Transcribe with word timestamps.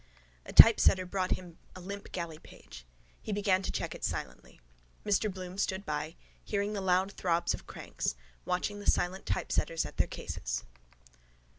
A 0.47 0.51
typesetter 0.51 1.05
brought 1.05 1.33
him 1.37 1.59
a 1.75 1.79
limp 1.79 2.11
galleypage. 2.11 2.85
He 3.21 3.31
began 3.31 3.61
to 3.61 3.71
check 3.71 3.93
it 3.93 4.03
silently. 4.03 4.59
Mr 5.05 5.31
Bloom 5.31 5.59
stood 5.59 5.85
by, 5.85 6.15
hearing 6.43 6.73
the 6.73 6.81
loud 6.81 7.11
throbs 7.11 7.53
of 7.53 7.67
cranks, 7.67 8.15
watching 8.43 8.79
the 8.79 8.89
silent 8.89 9.27
typesetters 9.27 9.85
at 9.85 9.97
their 9.97 10.07
cases. 10.07 10.63